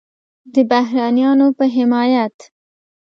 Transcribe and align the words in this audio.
د 0.53 0.55
بهرنیانو 0.71 1.47
په 1.57 1.65
حمایت 1.75 2.37